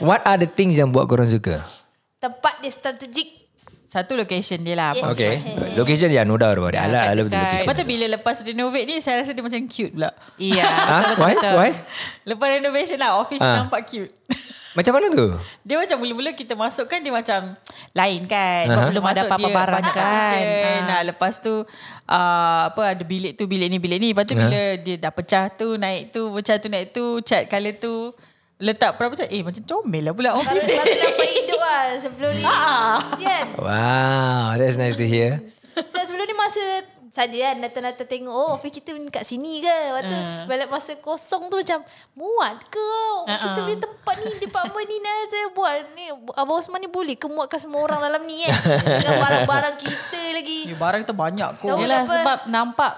What 0.04 0.20
are 0.28 0.36
the 0.36 0.46
things 0.46 0.76
yang 0.76 0.92
buat 0.92 1.08
korang 1.08 1.26
suka? 1.26 1.64
Tempat 2.20 2.60
dia 2.60 2.70
strategik. 2.70 3.41
Satu 3.92 4.16
location 4.16 4.56
dia 4.58 4.72
lah. 4.72 4.96
Yes. 4.96 5.04
Okay. 5.06 5.44
Location 5.76 6.08
yeah, 6.08 6.24
no 6.24 6.34
doubt 6.34 6.56
about 6.56 6.72
it. 6.72 6.80
I 6.80 6.88
like, 6.88 7.04
I 7.04 7.12
love 7.12 7.28
the 7.28 7.36
dekat- 7.36 7.44
location. 7.44 7.60
Lepas 7.62 7.76
tu 7.76 7.84
bila 7.84 8.04
lepas 8.08 8.36
renovate 8.42 8.86
ni 8.86 8.96
Saya 8.98 9.20
rasa 9.20 9.30
dia 9.30 9.44
macam 9.44 9.60
cute 9.66 9.92
pula 9.92 10.10
Iya. 10.40 10.64
Huh? 10.90 11.04
Why? 11.18 11.32
Why? 11.36 11.70
Lepas 12.24 12.46
renovation 12.50 12.96
lah 12.96 13.20
Office 13.20 13.38
Ah. 13.38 13.60
nampak 13.60 13.84
cute 13.84 14.08
Macam 14.78 14.96
mana 14.96 15.12
tu? 15.12 15.28
Dia 15.60 15.76
macam 15.76 15.96
mula-mula 15.98 16.32
kita 16.32 16.56
masuk 16.56 16.88
kan 16.88 16.98
Dia 16.98 17.12
macam 17.12 17.52
Lain 17.92 18.20
kan 18.24 18.64
Aha. 18.66 18.88
Belum 18.88 19.04
ada 19.04 19.20
apa-apa 19.22 19.36
dia 19.38 19.52
barang 19.52 19.82
kan. 19.82 19.92
partition. 19.92 20.40
Ah. 20.40 20.80
Nah, 20.88 21.00
Lepas 21.04 21.34
tu 21.36 21.52
uh, 21.52 22.60
Apa 22.64 22.82
ada 22.88 23.04
bilik 23.04 23.36
tu 23.36 23.44
Bilik 23.44 23.68
ni 23.68 23.76
bilik 23.76 23.98
ni 23.98 24.08
Lepas 24.10 24.24
tu 24.24 24.32
Ah. 24.32 24.40
bila 24.42 24.60
dia 24.78 24.96
dah 24.96 25.12
pecah 25.12 25.52
tu 25.52 25.76
Naik 25.76 26.08
tu 26.10 26.32
Pecah 26.32 26.56
tu 26.56 26.68
naik 26.68 26.86
tu 26.90 27.04
Cat 27.20 27.44
colour 27.44 27.76
tu 27.76 27.94
Letak 28.62 28.94
berapa 28.94 29.10
macam 29.12 29.26
Eh 29.26 29.42
macam 29.42 29.62
comel 29.64 30.02
lah 30.02 30.12
pula 30.12 30.30
Baru, 30.32 30.40
office 30.40 30.64
baru 30.64 30.94
dapat 31.02 31.28
hidup 31.34 31.60
lah 31.60 31.82
sebelum 31.98 32.30
ni. 32.32 32.44
Kan? 33.18 33.44
Wow, 33.58 34.46
that's 34.54 34.76
nice 34.76 34.94
to 34.94 35.02
hear. 35.04 35.42
So, 35.74 35.98
sebelum 36.00 36.24
ni 36.24 36.32
masa 36.32 36.62
saja 37.08 37.36
kan 37.44 37.60
datang-datang 37.60 38.08
tengok 38.08 38.30
oh 38.30 38.56
office 38.56 38.72
kita 38.72 38.94
kat 39.10 39.20
sini 39.22 39.60
ke. 39.60 39.68
Lepas 39.68 40.04
tu 40.06 40.14
Ah. 40.14 40.44
balik 40.46 40.68
masa 40.68 40.96
kosong 40.96 41.48
tu 41.48 41.58
macam 41.58 41.84
muat 42.14 42.56
ke 42.66 42.80
uh 43.20 43.28
kita 43.28 43.58
punya 43.62 43.78
tempat 43.80 44.16
ni 44.18 44.32
department 44.38 44.86
ni 44.86 44.96
nak 44.96 45.16
saya 45.26 45.46
buat 45.50 45.76
ni 45.92 46.04
Abang 46.32 46.56
Osman 46.56 46.78
ni 46.78 46.88
boleh 46.88 47.12
ke 47.12 47.26
muatkan 47.26 47.58
semua 47.58 47.82
orang 47.82 48.00
dalam 48.00 48.22
ni 48.22 48.40
kan. 48.42 48.56
Dengan 48.96 49.16
barang-barang 49.18 49.76
kita 49.76 50.22
lagi. 50.32 50.58
Eh, 50.66 50.78
Barang 50.78 51.02
tu 51.02 51.12
banyak 51.12 51.48
kot 51.58 51.76
Yelah 51.76 52.00
apa? 52.00 52.08
sebab 52.10 52.38
nampak 52.46 52.92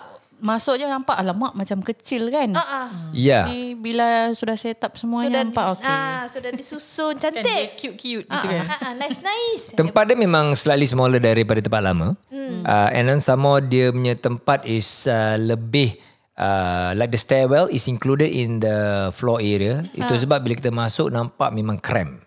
masuk 0.45 0.77
je 0.77 0.85
nampak 0.85 1.17
alamak 1.17 1.57
macam 1.57 1.81
kecil 1.81 2.29
kan. 2.29 2.53
Ah 2.53 2.61
ah. 2.61 2.89
Yeah. 3.17 3.49
Bila 3.81 4.37
sudah 4.37 4.61
set 4.61 4.85
up 4.85 4.93
semuanya 5.01 5.41
nampak 5.41 5.81
okey. 5.81 5.89
Ah, 5.89 6.29
sudah 6.29 6.53
disusun 6.53 7.17
Kan 7.17 7.33
cantik. 7.33 7.81
cute-cute 7.81 8.29
Ah, 8.29 8.45
gitu 8.45 8.53
kan 8.53 8.69
ah, 8.69 8.79
ah, 8.85 8.95
nice 9.01 9.25
nice. 9.25 9.73
Tempat 9.73 10.13
dia 10.13 10.17
memang 10.21 10.53
slightly 10.53 10.85
smaller 10.85 11.17
daripada 11.17 11.65
tempat 11.65 11.81
lama. 11.81 12.13
Hmm. 12.29 12.61
Uh, 12.61 12.89
and 12.93 13.09
then 13.09 13.21
some 13.25 13.41
more 13.41 13.65
dia 13.65 13.89
punya 13.89 14.13
tempat 14.21 14.69
is 14.69 15.09
uh, 15.09 15.41
lebih 15.41 15.97
uh, 16.37 16.93
like 16.93 17.09
the 17.09 17.21
stairwell 17.21 17.73
is 17.73 17.89
included 17.89 18.29
in 18.29 18.61
the 18.61 19.09
floor 19.17 19.41
area. 19.41 19.81
Itu 19.97 20.13
sebab 20.13 20.45
bila 20.45 20.55
kita 20.61 20.69
masuk 20.69 21.09
nampak 21.09 21.53
memang 21.57 21.81
cramp. 21.81 22.24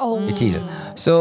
Oh. 0.00 0.24
Kecil. 0.24 0.56
So 0.96 1.12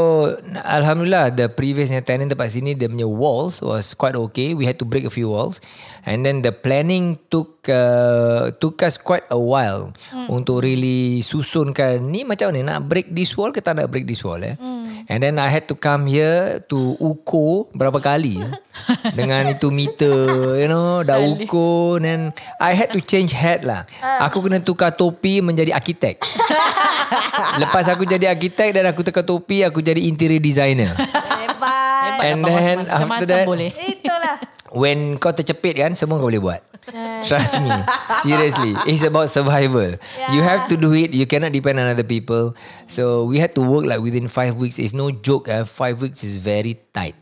alhamdulillah 0.55 1.36
the 1.36 1.51
previous 1.51 1.91
tenant 2.07 2.31
tempat 2.31 2.55
sini 2.55 2.79
dia 2.79 2.88
punya 2.88 3.03
walls 3.03 3.59
was 3.59 3.91
quite 3.91 4.15
okay. 4.15 4.55
We 4.55 4.63
had 4.63 4.79
to 4.79 4.88
break 4.88 5.03
a 5.03 5.12
few 5.12 5.27
walls. 5.27 5.59
And 6.07 6.24
then 6.24 6.39
the 6.41 6.55
planning 6.55 7.19
took 7.27 7.67
uh, 7.67 8.55
took 8.63 8.79
us 8.79 8.95
quite 8.95 9.27
a 9.27 9.36
while 9.36 9.91
mm. 10.15 10.31
untuk 10.31 10.63
really 10.63 11.19
susunkan 11.19 12.07
ni 12.07 12.24
macam 12.24 12.55
mana 12.55 12.79
nak 12.79 12.88
break 12.88 13.12
this 13.12 13.36
wall 13.36 13.51
ke 13.51 13.59
tak 13.59 13.75
nak 13.75 13.91
break 13.91 14.07
this 14.07 14.24
wall 14.24 14.39
eh. 14.39 14.55
Mm. 14.55 14.78
And 15.10 15.25
then 15.25 15.42
I 15.42 15.50
had 15.50 15.66
to 15.74 15.75
come 15.75 16.06
here 16.06 16.62
to 16.70 16.94
ukur 17.01 17.74
berapa 17.74 17.98
kali 17.98 18.46
eh, 18.46 18.54
dengan 19.18 19.50
itu 19.50 19.74
meter 19.74 20.30
you 20.62 20.70
know 20.70 21.01
dah 21.01 21.18
ukur 21.18 21.98
then 21.98 22.30
I 22.62 22.78
had 22.78 22.94
to 22.94 23.01
change 23.01 23.34
hat 23.34 23.66
lah. 23.66 23.89
Aku 24.22 24.46
kena 24.46 24.62
tukar 24.62 24.94
topi 24.94 25.42
menjadi 25.42 25.74
arkitek. 25.74 26.22
Lepas 27.66 27.89
aku 27.89 28.06
jadi 28.06 28.30
arkitek 28.30 28.70
dan 28.78 28.86
aku 28.86 29.01
tukar 29.01 29.25
topi 29.25 29.66
aku 29.66 29.82
jadi 29.82 29.98
interior 29.98 30.38
designer. 30.38 30.94
Hebat. 30.94 31.42
Hebat 31.50 32.25
And 32.30 32.39
then 32.46 32.78
after 32.86 33.25
that 33.25 33.50
boleh. 33.50 33.74
Itulah. 33.74 34.38
when 34.78 35.18
kau 35.18 35.34
tercepit 35.34 35.82
kan 35.82 35.98
semua 35.98 36.22
kau 36.22 36.30
boleh 36.30 36.38
buat. 36.38 36.62
Trust 37.25 37.60
me. 37.62 37.69
Seriously. 38.22 38.74
It's 38.89 39.03
about 39.03 39.29
survival. 39.29 39.98
You 40.31 40.41
have 40.41 40.67
to 40.69 40.75
do 40.75 40.93
it. 40.93 41.12
You 41.13 41.25
cannot 41.25 41.53
depend 41.53 41.79
on 41.79 41.88
other 41.88 42.05
people. 42.05 42.55
So 42.88 43.25
we 43.25 43.39
had 43.39 43.53
to 43.55 43.62
work 43.62 43.86
like 43.86 44.01
within 44.01 44.27
five 44.27 44.55
weeks. 44.55 44.79
It's 44.79 44.93
no 44.93 45.12
joke. 45.12 45.50
Eh. 45.50 45.63
Five 45.63 46.01
weeks 46.01 46.24
is 46.24 46.38
very 46.38 46.77
tight. 46.93 47.15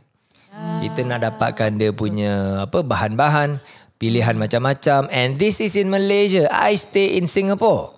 Kita 0.57 1.05
nak 1.05 1.21
dapatkan 1.21 1.77
dia 1.77 1.93
punya 1.93 2.65
apa 2.65 2.81
bahan-bahan, 2.81 3.61
pilihan 4.01 4.33
macam-macam. 4.33 5.05
And 5.13 5.37
this 5.37 5.61
is 5.61 5.77
in 5.77 5.93
Malaysia. 5.93 6.49
I 6.49 6.73
stay 6.77 7.17
in 7.17 7.29
Singapore. 7.29 7.93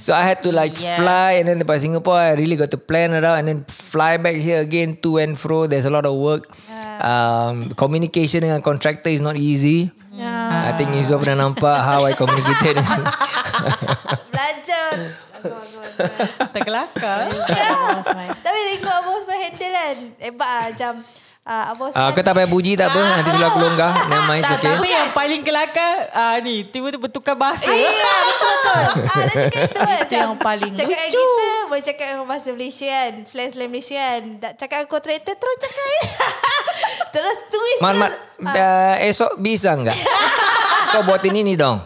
So 0.00 0.16
I 0.16 0.24
had 0.24 0.40
to 0.46 0.50
like 0.54 0.72
fly 0.72 1.42
and 1.42 1.48
then 1.48 1.60
by 1.68 1.76
Singapore 1.76 2.16
I 2.16 2.32
really 2.40 2.56
got 2.56 2.72
to 2.72 2.80
plan 2.80 3.12
it 3.12 3.20
out 3.20 3.36
and 3.36 3.46
then 3.48 3.58
fly 3.68 4.16
back 4.16 4.40
here 4.40 4.64
again 4.64 4.96
to 5.04 5.20
and 5.20 5.36
fro. 5.36 5.68
There's 5.68 5.84
a 5.84 5.92
lot 5.92 6.08
of 6.08 6.16
work. 6.16 6.48
Um, 7.04 7.76
communication 7.76 8.48
dengan 8.48 8.64
contractor 8.64 9.12
is 9.12 9.20
not 9.20 9.36
easy. 9.36 9.92
I 10.18 10.74
think 10.74 10.98
Izzul 10.98 11.22
pernah 11.22 11.46
nampak 11.46 11.78
how 11.78 12.02
I 12.02 12.12
communicated. 12.18 12.82
Belajar. 14.34 14.90
Terkelakar. 16.50 17.30
Ya. 17.30 18.02
Tapi 18.42 18.58
tengok 18.74 18.94
Abang 18.98 19.14
Osman 19.22 19.38
handle 19.38 19.70
kan. 19.70 19.96
Hebat 20.18 20.48
lah. 20.48 20.62
Macam 20.74 20.92
uh, 21.48 21.72
Abang 21.72 21.88
Osman. 21.88 22.04
uh, 22.04 22.10
kau 22.12 22.20
tak 22.20 22.34
payah 22.36 22.50
puji 22.52 22.76
tak 22.76 22.92
apa. 22.92 23.00
Nanti 23.00 23.28
sebelah 23.32 23.48
aku 23.48 23.58
longgah. 23.58 23.92
Mind, 24.28 24.44
it's 24.44 24.52
okay. 24.52 24.68
Tapi 24.76 24.88
yang 24.92 25.08
paling 25.10 25.40
kelakar 25.40 25.92
uh, 26.12 26.36
ni 26.44 26.68
tiba-tiba 26.68 27.00
bertukar 27.00 27.34
bahasa. 27.34 27.64
Ya, 27.64 27.88
betul 27.88 28.52
betul. 28.52 28.82
Ah, 29.08 29.24
dia 29.24 29.36
cakap 29.40 29.64
itu 29.64 29.80
kan. 29.80 29.98
Itu 30.04 30.14
yang 30.14 30.34
paling 30.36 30.72
cakap 30.76 30.98
lucu. 31.00 31.16
kita 31.16 31.48
boleh 31.64 31.82
cakap 31.82 32.06
dengan 32.12 32.26
bahasa 32.28 32.48
Malaysia 32.52 32.86
kan. 32.86 33.12
Slang-slang 33.24 33.70
Malaysia 33.72 33.96
kan. 33.96 34.22
Tak 34.38 34.52
cakap 34.60 34.76
dengan 34.84 34.90
kontraktor 34.92 35.34
terus 35.34 35.56
cakap 35.58 35.86
terus 37.16 37.36
twist 37.48 37.80
Mat, 37.80 37.94
mat, 37.96 38.12
terus. 38.12 38.52
uh, 38.52 38.94
esok 39.08 39.32
bisa 39.40 39.72
enggak? 39.72 39.96
Kau 40.92 41.02
buatin 41.04 41.32
ini 41.32 41.56
dong. 41.56 41.80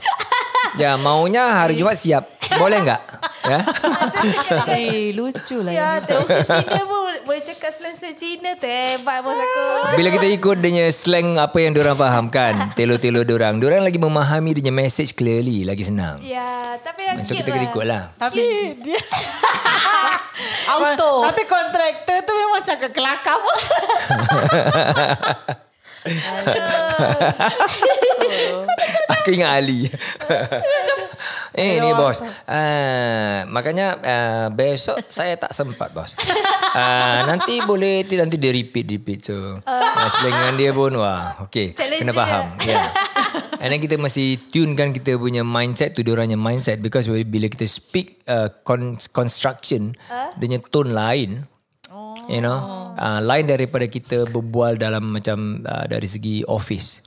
Ya, 0.74 0.96
maunya 0.96 1.52
hari 1.52 1.76
Jumaat 1.76 2.00
siap. 2.00 2.24
Boleh 2.56 2.80
enggak? 2.80 3.00
Ya. 3.44 3.58
Eh, 4.72 5.10
lucu 5.12 5.60
lah. 5.60 5.72
Ya, 5.72 5.88
terus 6.00 6.30
Cina 6.30 6.82
pun 6.86 7.01
boleh- 7.22 7.42
cakap 7.42 7.70
slang-slang 7.70 8.14
Cina 8.14 8.54
tu. 8.54 8.66
Hebat 8.66 9.22
bos 9.22 9.34
aku. 9.34 9.64
Bila 9.94 10.08
kita 10.10 10.26
ikut 10.28 10.56
dia 10.58 10.86
slang 10.90 11.36
apa 11.36 11.58
yang 11.58 11.72
diorang 11.72 11.94
faham 11.94 12.26
kan. 12.28 12.54
Telo-telo 12.78 13.22
diorang. 13.22 13.58
Diorang 13.58 13.82
lagi 13.82 13.98
memahami 13.98 14.54
dia 14.54 14.70
message 14.70 15.12
clearly. 15.12 15.62
Lagi 15.62 15.82
senang. 15.82 16.18
Ya, 16.20 16.76
tapi 16.78 17.06
yang 17.06 17.22
So 17.22 17.34
kita 17.34 17.50
kena 17.50 17.66
ikut 17.66 17.84
lah. 17.84 18.02
Tapi 18.16 18.42
dia 18.80 18.98
Auto. 20.72 21.26
Tapi 21.26 21.42
kontraktor 21.44 22.18
tu 22.22 22.32
memang 22.32 22.62
cakap 22.62 22.90
kelakar 22.90 23.36
pun. 23.38 23.56
Aku 29.22 29.28
ingat 29.30 29.62
Ali. 29.62 29.86
Eh 31.56 31.80
ni 31.80 31.90
bos. 31.92 32.20
Uh, 32.48 33.48
makanya 33.52 33.96
uh, 34.00 34.46
besok 34.52 35.00
saya 35.12 35.36
tak 35.36 35.52
sempat 35.52 35.92
bos. 35.92 36.16
Uh, 36.72 37.28
nanti 37.28 37.60
boleh 37.64 38.04
ti- 38.08 38.20
nanti 38.20 38.40
dia 38.40 38.52
repeat 38.52 38.88
repeat 38.88 39.20
so. 39.28 39.60
Uh, 39.64 40.04
explain 40.04 40.32
dengan 40.32 40.54
dia 40.56 40.70
pun 40.72 40.92
wah 40.96 41.38
okey 41.48 41.76
kena 41.76 42.12
faham. 42.12 42.56
Ya. 42.64 42.76
Yeah. 42.76 42.86
And 43.62 43.70
then 43.70 43.78
kita 43.78 43.94
mesti 43.96 44.50
tune 44.50 44.74
kan 44.74 44.90
kita 44.90 45.14
punya 45.20 45.46
mindset 45.46 45.94
tu 45.94 46.02
diorangnya 46.02 46.36
mindset 46.36 46.82
because 46.82 47.06
bila 47.06 47.46
kita 47.46 47.68
speak 47.68 48.24
uh, 48.26 48.50
con- 48.66 48.98
construction 49.14 49.94
uh? 50.10 50.34
dia 50.34 50.46
punya 50.48 50.60
tone 50.68 50.92
lain. 50.92 51.30
You 52.30 52.38
know, 52.38 52.54
uh, 52.94 53.18
lain 53.18 53.50
daripada 53.50 53.82
kita 53.90 54.30
berbual 54.30 54.78
dalam 54.78 55.10
macam 55.10 55.58
uh, 55.66 55.90
dari 55.90 56.06
segi 56.06 56.46
office. 56.46 57.02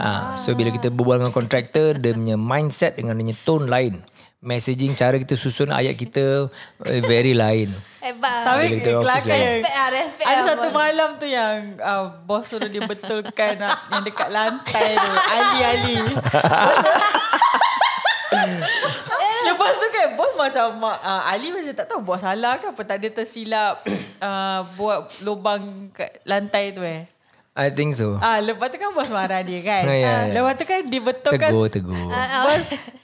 Ah, 0.00 0.40
so 0.40 0.56
bila 0.56 0.72
kita 0.72 0.88
berbual 0.88 1.20
dengan 1.20 1.36
kontraktor, 1.36 2.00
dia 2.00 2.16
punya 2.16 2.40
mindset 2.40 2.96
dengan 2.96 3.12
dia 3.20 3.28
punya 3.28 3.36
tone 3.44 3.68
lain. 3.68 4.00
Messaging 4.40 4.96
cara 4.96 5.20
kita 5.20 5.36
susun 5.36 5.68
ayat 5.68 6.00
kita 6.00 6.48
eh, 6.88 7.04
very 7.04 7.36
lain. 7.36 7.68
Hebat. 8.00 8.40
Tapi 8.48 8.80
kita 8.80 9.04
kelakar 9.04 9.36
Respect 9.36 9.68
lah, 9.68 9.88
respect 9.92 10.24
Ada 10.24 10.40
lah, 10.40 10.46
satu 10.48 10.68
bos. 10.72 10.80
malam 10.80 11.08
tu 11.20 11.26
yang 11.28 11.76
uh, 11.76 12.08
bos 12.24 12.48
suruh 12.48 12.72
dia 12.72 12.80
betulkan 12.88 13.60
uh, 13.60 13.76
yang 13.92 14.00
dekat 14.00 14.32
lantai 14.32 14.96
tu. 14.96 15.12
Ali-ali. 15.12 15.96
Lepas 19.44 19.72
tu 19.76 19.86
kan 19.92 20.08
bos 20.16 20.32
macam 20.40 20.88
uh, 20.88 21.22
Ali 21.28 21.52
macam 21.52 21.76
tak 21.76 21.84
tahu 21.84 22.00
buat 22.00 22.24
salah 22.24 22.56
ke 22.56 22.72
apa. 22.72 22.80
Tak 22.80 22.96
ada 22.96 23.08
tersilap 23.20 23.84
uh, 24.24 24.64
buat 24.80 25.20
lubang 25.20 25.92
kat 25.92 26.16
lantai 26.24 26.72
tu 26.72 26.80
eh. 26.80 27.04
I 27.60 27.68
think 27.68 27.92
so. 27.92 28.16
Ah, 28.18 28.40
lepas 28.40 28.66
tu 28.66 28.76
kan 28.76 28.88
bos 28.90 29.04
marah 29.06 29.44
dia 29.44 29.60
kan. 29.60 29.84
Oh, 29.84 29.92
ya, 29.92 30.08
Ah, 30.08 30.20
ya. 30.24 30.32
Lepas 30.32 30.52
tu 30.56 30.64
kan 30.64 30.80
dia 30.82 31.00
betulkan. 31.02 31.48
Tegur, 31.52 31.66
tegur. 31.68 32.08
Bos, 32.08 32.60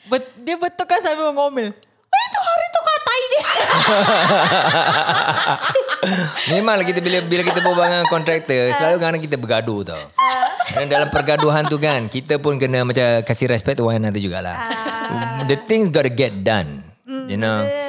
bet, 0.09 0.25
dia 0.41 0.57
betulkan 0.57 0.99
sambil 0.99 1.29
mengomel. 1.29 1.69
"Eh, 1.69 2.23
Itu 2.25 2.39
hari 2.41 2.67
tu 2.67 2.81
kau 2.81 2.99
tai 2.99 3.23
dia. 3.29 3.45
Memanglah 6.53 6.83
kita 6.83 7.01
bila 7.01 7.19
bila 7.21 7.43
kita 7.43 7.61
berbual 7.61 7.85
dengan 7.85 8.07
kontraktor, 8.07 8.73
selalu 8.73 8.97
kadang 8.97 9.21
kita 9.21 9.37
bergaduh 9.37 9.81
tau. 9.85 10.03
Dan 10.73 10.87
dalam 10.89 11.09
pergaduhan 11.09 11.65
tu 11.67 11.77
kan, 11.77 12.09
kita 12.09 12.39
pun 12.39 12.57
kena 12.57 12.83
macam 12.83 13.05
kasih 13.23 13.47
respect 13.47 13.77
to 13.77 13.85
one 13.85 13.99
another 13.99 14.19
jugalah. 14.19 14.57
The 15.45 15.61
things 15.61 15.89
got 15.89 16.03
to 16.03 16.13
get 16.13 16.33
done. 16.41 16.81
You 17.07 17.37
know. 17.37 17.86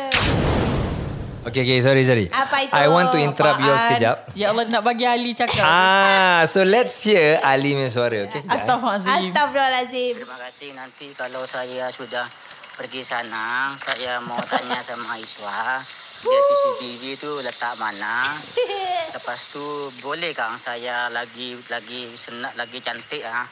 Okay, 1.48 1.64
okay, 1.64 1.80
sorry, 1.80 2.04
sorry. 2.04 2.28
Apa 2.28 2.68
itu? 2.68 2.76
I 2.76 2.92
want 2.92 3.08
to 3.16 3.20
interrupt 3.24 3.64
you 3.64 3.72
all 3.72 3.80
Apaan? 3.80 3.96
sekejap. 3.96 4.16
Ya 4.36 4.52
Allah 4.52 4.68
nak 4.68 4.84
bagi 4.84 5.08
Ali 5.08 5.32
cakap. 5.32 5.64
Ah, 5.64 6.44
so 6.44 6.60
let's 6.68 7.00
hear 7.08 7.40
Ali 7.40 7.72
punya 7.72 7.88
suara. 7.88 8.28
Okay, 8.28 8.44
kejap. 8.44 8.52
Astaghfirullahaladzim. 8.52 9.32
Astagfirullahalazim. 9.32 10.14
Terima 10.20 10.38
kasih 10.44 10.70
nanti 10.76 11.08
kalau 11.16 11.48
saya 11.48 11.88
sudah 11.88 12.28
pergi 12.76 13.00
sana, 13.00 13.72
saya 13.80 14.20
mau 14.20 14.36
tanya 14.44 14.84
sama 14.84 15.16
Aiswa. 15.16 15.80
Dia 16.20 16.40
CCTV 16.44 17.16
tu 17.16 17.32
letak 17.40 17.80
mana? 17.80 18.28
Lepas 19.16 19.48
tu 19.48 19.64
boleh 20.04 20.36
kang 20.36 20.60
saya 20.60 21.08
lagi 21.16 21.56
lagi 21.72 22.12
senang 22.20 22.52
lagi 22.60 22.84
cantik 22.84 23.24
ah. 23.24 23.48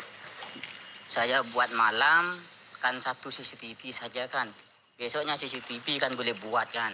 Saya 1.08 1.40
buat 1.56 1.72
malam 1.72 2.36
kan 2.84 3.00
satu 3.00 3.32
CCTV 3.32 3.88
saja 3.96 4.28
kan. 4.28 4.52
Besoknya 5.00 5.40
CCTV 5.40 5.96
kan 5.96 6.12
boleh 6.12 6.36
buat 6.44 6.68
kan. 6.76 6.92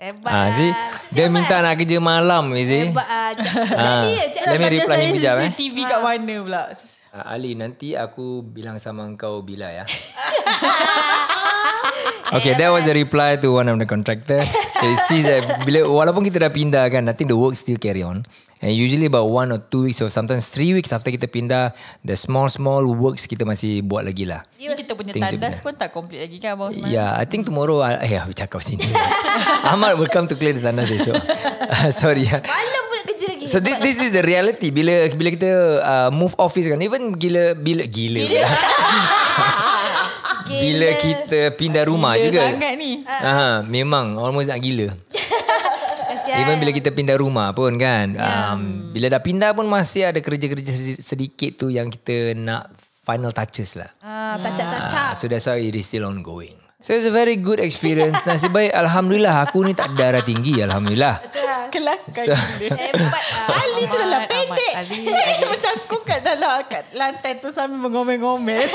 Hebat. 0.00 0.32
Ah, 0.32 0.48
see? 0.48 0.72
Dia 1.12 1.28
minta 1.28 1.60
nak 1.60 1.76
kerja 1.76 2.00
malam, 2.00 2.56
you 2.56 2.64
see? 2.64 2.88
Hebat. 2.88 3.04
ah. 3.04 3.30
J- 3.36 3.52
Ah, 3.76 4.00
Jadi, 4.00 4.12
cik 4.32 4.42
let 4.42 4.56
me 4.56 4.64
Tanya 4.64 4.76
reply 4.80 4.96
saya 4.96 5.04
him 5.04 5.12
kejap, 5.12 5.36
eh. 5.36 5.50
CCTV 5.52 5.76
kat 5.84 5.98
mana 6.00 6.34
pula? 6.40 6.62
Ah, 7.10 7.24
Ali, 7.30 7.52
nanti 7.52 7.92
aku 7.92 8.40
bilang 8.40 8.80
sama 8.80 9.04
kau 9.14 9.44
bila 9.44 9.68
ya. 9.68 9.84
Okay, 12.30 12.54
that 12.54 12.70
was 12.70 12.86
the 12.86 12.94
reply 12.94 13.34
to 13.36 13.50
one 13.50 13.66
of 13.66 13.76
the 13.76 13.84
contractor. 13.84 14.38
So 14.80 14.88
it 14.88 15.00
sees 15.12 15.24
that 15.28 15.44
bila 15.68 15.84
walaupun 15.84 16.24
kita 16.24 16.40
dah 16.40 16.48
pindah 16.48 16.88
kan, 16.88 17.04
I 17.04 17.12
think 17.12 17.28
the 17.28 17.36
work 17.36 17.52
still 17.52 17.76
carry 17.76 18.00
on. 18.00 18.24
And 18.60 18.76
usually 18.76 19.08
about 19.08 19.28
one 19.32 19.52
or 19.52 19.60
two 19.60 19.88
weeks 19.88 20.04
or 20.04 20.12
sometimes 20.12 20.52
three 20.52 20.76
weeks 20.76 20.92
after 20.92 21.08
kita 21.08 21.28
pindah, 21.28 21.72
the 22.04 22.12
small 22.12 22.48
small 22.48 22.84
works 22.84 23.24
kita 23.24 23.48
masih 23.48 23.80
buat 23.80 24.04
lagi 24.04 24.28
lah. 24.28 24.44
Ni 24.56 24.68
kita 24.68 24.92
punya 24.92 25.16
Things 25.16 25.32
tandas 25.32 25.64
pun 25.64 25.72
tak 25.72 25.92
complete 25.92 26.28
lagi 26.28 26.36
kan 26.36 26.56
Abang 26.56 26.72
Osman? 26.72 26.92
Yeah, 26.92 27.12
I 27.12 27.24
think 27.24 27.48
tomorrow, 27.48 27.80
I, 27.80 28.04
eh, 28.04 28.20
aku 28.20 28.36
cakap 28.36 28.60
sini. 28.60 28.84
Ahmad 29.72 29.96
will 29.96 30.12
come 30.12 30.28
to 30.28 30.36
clear 30.36 30.52
the 30.52 30.60
tandas 30.60 30.92
esok. 30.92 31.16
Sorry. 32.00 32.28
ya. 32.28 32.40
Malam 32.44 32.82
pun 32.84 32.96
nak 33.00 33.06
kerja 33.08 33.26
lagi. 33.32 33.44
So 33.48 33.64
this, 33.64 33.76
this 33.80 33.96
is 34.04 34.12
the 34.12 34.20
reality 34.20 34.68
bila 34.68 35.08
bila 35.16 35.28
kita 35.32 35.50
uh, 35.80 36.10
move 36.12 36.36
office 36.36 36.68
kan 36.68 36.80
even 36.84 37.16
gila 37.16 37.56
bila 37.56 37.88
gila, 37.88 38.28
gila. 38.28 38.44
bila 40.52 40.88
kita 40.94 41.40
pindah 41.52 41.84
rumah 41.84 42.12
Gila 42.12 42.24
juga 42.26 42.42
sangat 42.48 42.72
ni. 42.74 42.90
Aha, 43.04 43.62
memang 43.62 44.16
almost 44.16 44.46
nak 44.46 44.58
gila. 44.58 44.88
Even 46.30 46.56
bila 46.56 46.70
kita 46.70 46.90
pindah 46.90 47.16
rumah 47.16 47.50
pun 47.50 47.74
kan 47.74 48.14
um, 48.14 48.60
Bila 48.88 49.08
dah 49.08 49.18
pindah 49.18 49.50
pun 49.50 49.66
masih 49.66 50.06
ada 50.06 50.18
kerja-kerja 50.18 50.62
sedi- 50.68 51.00
sedikit 51.00 51.50
tu 51.56 51.66
Yang 51.68 51.98
kita 51.98 52.38
nak 52.38 52.70
final 53.02 53.32
touches 53.32 53.74
lah 53.74 53.90
Ah, 53.98 54.38
tacap-tacap. 54.38 55.10
Ah, 55.10 55.18
So 55.18 55.26
that's 55.26 55.42
why 55.44 55.58
it 55.58 55.74
is 55.74 55.82
still 55.84 56.06
ongoing 56.06 56.54
So 56.80 56.96
it's 56.96 57.04
a 57.04 57.12
very 57.12 57.36
good 57.36 57.60
experience 57.60 58.24
Nasib 58.24 58.56
baik 58.56 58.72
Alhamdulillah 58.72 59.44
Aku 59.44 59.60
ni 59.68 59.76
tak 59.76 59.92
darah 59.92 60.24
tinggi 60.24 60.64
Alhamdulillah 60.64 61.20
Kelakar 61.70 62.24
So- 62.26 62.34
gila. 62.58 62.76
Hebat 62.82 63.24
lah. 63.30 63.46
Ali 63.62 63.82
tu 63.86 63.96
dalam 63.96 64.20
Ahmad, 64.26 64.32
pendek. 64.32 64.72
Ali, 64.74 65.00
Dia 65.12 65.46
Mencangkung 65.46 66.02
kat 66.02 66.20
dalam 66.24 66.66
kat 66.66 66.84
lantai 66.96 67.38
tu 67.38 67.48
sambil 67.54 67.78
mengomel-ngomel. 67.86 68.66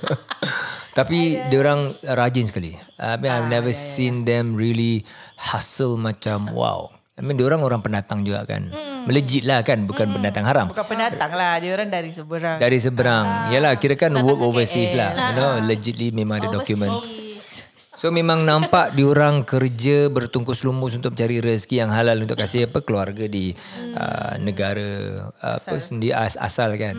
Tapi 0.98 1.40
dia 1.48 1.58
orang 1.62 1.94
rajin 2.04 2.44
sekali. 2.50 2.76
I 3.00 3.16
mean 3.16 3.32
I've 3.32 3.48
never 3.48 3.72
seen 3.72 4.28
them 4.28 4.58
really 4.58 5.06
hustle 5.38 5.96
macam 5.96 6.52
wow. 6.52 6.92
I 7.12 7.20
mean 7.20 7.36
dia 7.36 7.44
orang 7.44 7.60
orang 7.60 7.84
pendatang 7.84 8.24
juga 8.24 8.48
kan. 8.48 8.72
Melejit 9.04 9.44
lah 9.44 9.60
kan 9.60 9.84
bukan 9.84 10.16
pendatang 10.16 10.48
haram. 10.48 10.66
Bukan 10.72 10.86
pendatang 10.88 11.32
lah. 11.36 11.60
Dia 11.60 11.76
orang 11.76 11.92
dari 11.92 12.08
seberang. 12.08 12.56
Dari 12.56 12.78
seberang. 12.80 13.52
Yalah 13.52 13.76
kira 13.76 14.00
kan 14.00 14.16
work 14.16 14.40
overseas 14.40 14.96
lah. 14.96 15.12
You 15.12 15.36
know 15.36 15.50
legitly 15.60 16.08
memang 16.08 16.40
ada 16.40 16.48
dokumen. 16.48 16.88
Overseas. 16.88 17.22
So 18.02 18.10
memang 18.10 18.42
nampak 18.42 18.98
diorang 18.98 19.46
kerja 19.46 20.10
bertungkus 20.10 20.66
lumus 20.66 20.98
untuk 20.98 21.14
mencari 21.14 21.38
rezeki 21.38 21.86
yang 21.86 21.90
halal 21.94 22.18
untuk 22.18 22.34
kasih 22.34 22.66
apa 22.66 22.82
keluarga 22.82 23.30
di 23.30 23.54
uh, 23.94 24.42
negara 24.42 25.30
uh, 25.38 25.54
apa 25.54 25.78
sendi 25.78 26.10
as, 26.10 26.34
asal 26.34 26.74
kan. 26.74 26.98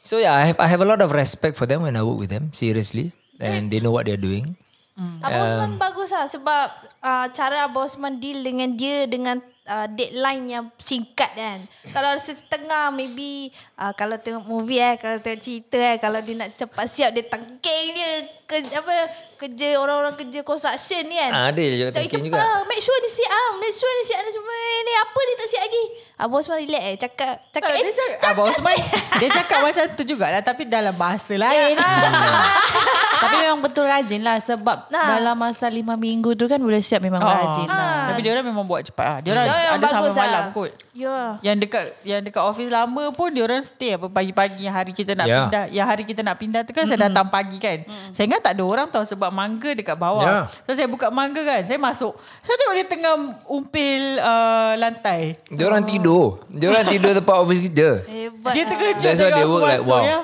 So 0.00 0.16
yeah, 0.16 0.32
I 0.32 0.48
have 0.48 0.58
I 0.62 0.68
have 0.70 0.80
a 0.80 0.88
lot 0.88 1.04
of 1.04 1.12
respect 1.12 1.60
for 1.60 1.68
them 1.68 1.84
when 1.84 1.92
I 1.92 2.00
work 2.00 2.24
with 2.24 2.32
them 2.32 2.56
seriously 2.56 3.12
and 3.36 3.68
they 3.68 3.84
know 3.84 3.92
what 3.92 4.08
they're 4.08 4.16
doing. 4.16 4.56
Abang 4.96 5.42
Osman 5.44 5.72
bagus 5.76 6.14
lah 6.14 6.24
sebab 6.24 6.72
uh, 7.04 7.26
cara 7.30 7.68
Abang 7.68 7.84
Osman 7.84 8.16
deal 8.16 8.40
dengan 8.40 8.72
dia 8.72 9.04
dengan 9.04 9.36
uh, 9.68 9.86
deadline 9.92 10.44
yang 10.48 10.66
singkat 10.80 11.28
kan. 11.36 11.60
Kalau 11.92 12.16
setengah 12.16 12.88
maybe 12.88 13.52
uh, 13.76 13.92
kalau 13.92 14.16
tengok 14.16 14.48
movie 14.48 14.80
eh, 14.80 14.96
kalau 14.96 15.20
tengok 15.20 15.40
cerita 15.44 15.76
eh, 15.76 15.96
kalau 16.00 16.18
dia 16.24 16.34
nak 16.40 16.50
cepat 16.56 16.86
siap 16.88 17.10
dia 17.12 17.24
tangking 17.28 17.86
dia 17.92 18.10
ke, 18.48 18.56
apa 18.72 18.94
kerja 19.36 19.68
orang-orang 19.76 20.14
kerja 20.14 20.40
construction 20.40 21.02
ni 21.04 21.16
kan. 21.16 21.30
Ah, 21.30 21.44
ada 21.48 21.60
je 21.60 21.74
Cakap, 21.84 21.94
tangking 21.94 22.24
cepat, 22.24 22.40
juga. 22.40 22.64
Make 22.64 22.80
sure 22.80 22.98
ni 22.98 23.10
siap 23.10 23.30
ah, 23.30 23.50
make 23.56 23.72
sure 23.72 23.92
ni 23.92 24.04
siap 24.04 24.20
ni 24.20 24.30
semua 24.30 24.54
ni 24.80 24.92
apa 24.94 25.18
ni 25.20 25.32
tak 25.34 25.48
siap 25.48 25.62
lagi. 25.62 25.84
Abang 26.14 26.38
Osman 26.38 26.58
relax 26.60 26.82
eh 26.84 26.96
cakap 26.96 27.34
cakap 27.50 27.68
Tak, 27.68 27.74
eh, 27.74 27.82
dia 27.82 27.92
cakap, 27.92 28.18
Abang 28.28 28.46
Osman, 28.46 28.76
dia 29.18 29.28
cakap 29.32 29.58
macam 29.60 29.82
tu 29.92 30.02
jugalah 30.04 30.40
tapi 30.40 30.62
dalam 30.64 30.94
bahasa 30.94 31.34
lain. 31.34 31.74
Tapi 33.16 33.40
memang 33.40 33.60
betul 33.62 33.86
rajin 33.86 34.20
lah 34.20 34.36
sebab 34.36 34.90
Nah. 34.90 35.16
dalam 35.16 35.32
masa 35.34 35.64
lima 35.66 35.96
minggu 35.96 36.34
tu 36.34 36.44
kan 36.44 36.58
boleh 36.58 36.78
siap 36.78 37.00
memang 37.00 37.18
Oh. 37.18 37.30
rajin 37.30 37.64
lah. 37.64 38.12
Tapi 38.12 38.20
dia 38.20 38.30
orang 38.30 38.44
memang 38.44 38.64
buat 38.64 38.84
cepat 38.84 39.06
lah. 39.06 39.18
Dia 39.22 39.30
orang 39.32 39.46
yang 39.46 39.56
ada 39.72 39.86
sampai 39.86 39.96
bagus 40.02 40.12
lah. 40.12 40.24
malam 40.24 40.44
kot. 40.52 40.70
Ya. 40.92 41.16
Yang 41.40 41.56
dekat 41.58 41.84
yang 42.04 42.20
dekat 42.20 42.42
office 42.42 42.68
lama 42.68 43.04
pun 43.10 43.32
dia 43.32 43.42
orang 43.42 43.64
stay 43.64 43.96
apa 43.96 44.06
pagi-pagi 44.08 44.60
yang 44.60 44.74
hari 44.74 44.92
kita 44.92 45.16
nak 45.16 45.24
Ya. 45.24 45.36
pindah. 45.40 45.64
Yang 45.72 45.86
hari 45.88 46.04
kita 46.04 46.20
nak 46.20 46.36
pindah 46.36 46.60
tu 46.62 46.70
kan 46.70 46.84
saya 46.84 47.00
datang 47.00 47.26
pagi 47.26 47.56
kan. 47.56 47.78
Saya 48.12 48.28
ingat 48.28 48.40
tak 48.42 48.52
ada 48.52 48.62
orang 48.62 48.86
tahu 48.86 49.02
sebab 49.02 49.23
mangga 49.30 49.70
dekat 49.72 49.96
bawah. 49.96 50.24
Ya. 50.24 50.40
So 50.66 50.74
saya 50.76 50.88
buka 50.88 51.08
mangga 51.08 51.40
kan. 51.44 51.62
Saya 51.64 51.78
masuk. 51.80 52.16
Saya 52.42 52.56
tengok 52.58 52.74
dia 52.74 52.86
tengah 52.88 53.14
umpil 53.46 54.02
uh, 54.20 54.74
lantai. 54.80 55.38
Diorang 55.52 55.84
tidur. 55.84 56.42
Diorang 56.50 56.84
tidur 56.88 57.12
tempat 57.14 57.36
office 57.38 57.62
kita. 57.62 58.02
Hebat. 58.04 58.52
Dia 58.52 58.64
terkejut 58.68 59.00
That's 59.00 59.20
why 59.20 59.30
they 59.32 59.44
aku 59.44 59.52
work 59.54 59.64
like, 59.64 59.80
masuk 59.80 59.92
wow. 59.94 60.02
ya. 60.04 60.18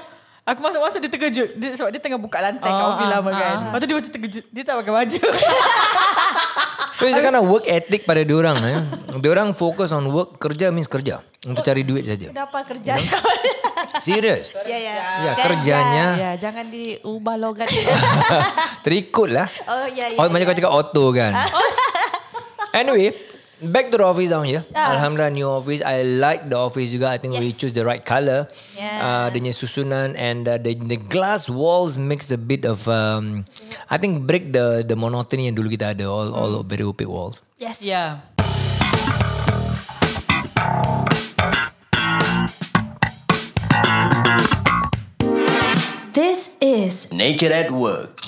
Aku 0.51 0.61
masuk-masuk 0.67 0.99
dia 1.05 1.11
terkejut 1.13 1.49
dia, 1.63 1.69
Sebab 1.79 1.91
dia 1.95 2.01
tengah 2.03 2.19
buka 2.19 2.43
lantai 2.43 2.67
kat 2.67 2.83
Oh, 2.83 2.91
office 2.97 3.07
ah, 3.07 3.13
lama 3.13 3.31
ah, 3.31 3.37
kan 3.39 3.57
Lepas 3.71 3.79
tu 3.79 3.87
dia 3.87 3.97
macam 4.01 4.13
terkejut 4.19 4.45
Dia 4.51 4.63
tak 4.67 4.75
pakai 4.83 4.93
baju 4.99 5.21
So 7.01 7.09
it's 7.09 7.17
a 7.17 7.25
kind 7.25 7.33
of 7.33 7.49
work 7.49 7.65
ethic 7.65 8.05
pada 8.05 8.21
diorang. 8.29 8.61
Eh. 8.61 8.77
Diorang 9.25 9.57
fokus 9.57 9.89
on 9.97 10.05
work. 10.13 10.37
Kerja 10.37 10.69
means 10.69 10.85
kerja. 10.85 11.25
Untuk 11.49 11.65
cari 11.65 11.81
duit 11.81 12.05
saja. 12.05 12.29
Dapat 12.29 12.77
kerja. 12.77 12.93
Serius. 14.05 14.53
ya 14.69 14.77
ya. 14.77 14.95
Ya, 15.01 15.33
kerjanya 15.41 16.07
Ya, 16.21 16.31
jangan 16.37 16.69
diubah 16.69 17.41
logat. 17.41 17.73
terikut 18.85 19.33
lah. 19.33 19.49
Oh 19.65 19.89
ya 19.89 20.13
ya. 20.13 20.21
Oh, 20.21 20.29
macam 20.29 20.53
kau 20.53 20.57
cakap 20.61 20.73
auto 20.77 21.05
kan. 21.17 21.33
anyway, 22.77 23.17
back 23.63 23.93
to 23.93 23.97
the 24.01 24.05
office 24.05 24.31
down 24.33 24.45
here. 24.45 24.65
Ah. 24.73 24.97
Alhamdulillah 24.97 25.31
new 25.31 25.49
office. 25.49 25.85
I 25.85 26.03
like 26.03 26.49
the 26.49 26.57
office 26.57 26.91
juga. 26.91 27.13
I 27.13 27.19
think 27.21 27.37
we 27.37 27.53
Yes. 27.53 27.61
choose 27.61 27.75
the 27.77 27.85
right 27.85 28.01
colour. 28.01 28.49
Yeah. 28.77 29.01
Uh, 29.01 29.27
dia 29.33 29.41
punya 29.45 29.55
susunan 29.55 30.17
and 30.17 30.49
uh, 30.49 30.57
the, 30.57 30.75
the 30.77 30.97
glass 30.97 31.49
walls 31.49 32.01
makes 32.01 32.33
a 32.33 32.41
bit 32.41 32.65
of 32.65 32.89
um, 32.89 33.45
I 33.89 33.97
think 34.01 34.25
break 34.25 34.53
the 34.53 34.83
the 34.83 34.97
monotony 34.97 35.49
yang 35.49 35.57
dulu 35.57 35.73
kita 35.73 35.93
ada 35.97 36.09
all 36.09 36.33
all 36.33 36.53
very 36.65 36.85
opaque 36.85 37.11
walls. 37.11 37.45
Yes. 37.61 37.85
Yeah. 37.85 38.25
This 46.13 46.57
is 46.61 47.13
Naked 47.13 47.53
at 47.53 47.71
Work. 47.71 48.21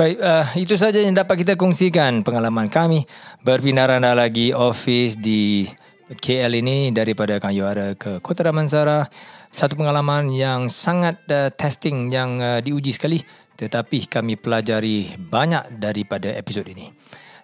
Baik, 0.00 0.16
uh, 0.16 0.48
itu 0.56 0.80
saja 0.80 0.96
yang 0.96 1.12
dapat 1.12 1.44
kita 1.44 1.60
kongsikan 1.60 2.24
pengalaman 2.24 2.72
kami 2.72 3.04
berpindah 3.44 3.84
randah 3.84 4.16
lagi 4.16 4.48
office 4.48 5.20
di 5.20 5.68
KL 6.08 6.56
ini 6.56 6.88
daripada 6.88 7.36
Kanyuara 7.36 7.92
ke 8.00 8.16
Kota 8.24 8.40
Damansara. 8.40 9.04
Satu 9.52 9.76
pengalaman 9.76 10.32
yang 10.32 10.72
sangat 10.72 11.20
uh, 11.28 11.52
testing 11.52 12.08
yang 12.08 12.40
uh, 12.40 12.64
diuji 12.64 12.96
sekali 12.96 13.20
tetapi 13.60 14.08
kami 14.08 14.40
pelajari 14.40 15.20
banyak 15.20 15.76
daripada 15.76 16.32
episod 16.32 16.64
ini. 16.64 16.88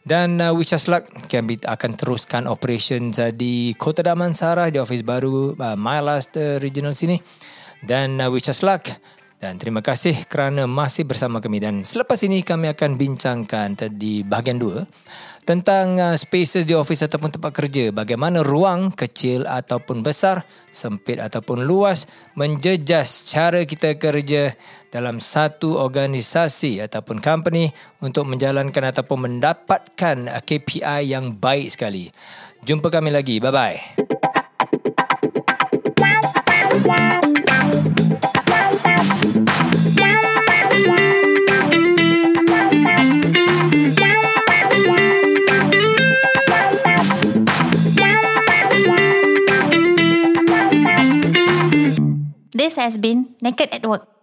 Dan 0.00 0.40
uh, 0.40 0.56
wish 0.56 0.72
us 0.72 0.88
luck 0.88 1.12
kami 1.28 1.60
akan 1.60 1.92
teruskan 1.92 2.48
operations 2.48 3.20
uh, 3.20 3.36
di 3.36 3.76
Kota 3.76 4.00
Damansara 4.00 4.72
di 4.72 4.80
office 4.80 5.04
baru 5.04 5.52
uh, 5.60 5.76
My 5.76 6.00
Last 6.00 6.32
uh, 6.40 6.56
Regional 6.56 6.96
sini. 6.96 7.20
Dan 7.84 8.16
uh, 8.16 8.32
wish 8.32 8.48
us 8.48 8.64
luck 8.64 8.88
dan 9.37 9.61
terima 9.61 9.85
kasih 9.85 10.25
kerana 10.25 10.64
masih 10.64 11.05
bersama 11.05 11.44
kami 11.44 11.61
dan 11.61 11.85
selepas 11.85 12.16
ini 12.25 12.40
kami 12.40 12.72
akan 12.72 12.96
bincangkan 12.96 13.77
di 13.92 14.25
bahagian 14.25 14.57
dua 14.57 14.88
tentang 15.44 16.01
uh, 16.01 16.16
spaces 16.16 16.64
di 16.64 16.72
office 16.72 17.05
ataupun 17.05 17.37
tempat 17.37 17.53
kerja 17.53 17.92
bagaimana 17.92 18.40
ruang 18.40 18.90
kecil 18.96 19.44
ataupun 19.44 20.01
besar 20.01 20.42
sempit 20.72 21.20
ataupun 21.20 21.68
luas 21.68 22.09
menjejas 22.33 23.29
cara 23.29 23.62
kita 23.68 24.01
kerja 24.01 24.57
dalam 24.88 25.20
satu 25.20 25.77
organisasi 25.77 26.81
ataupun 26.81 27.20
company 27.20 27.68
untuk 28.01 28.25
menjalankan 28.25 28.88
ataupun 28.88 29.29
mendapatkan 29.29 30.33
uh, 30.33 30.40
KPI 30.40 31.12
yang 31.12 31.37
baik 31.37 31.68
sekali. 31.68 32.09
Jumpa 32.64 32.88
kami 32.88 33.12
lagi. 33.12 33.38
Bye 33.38 33.53
has 52.76 52.98
been 52.98 53.34
Naked 53.42 53.74
at 53.74 53.86
Work. 53.86 54.15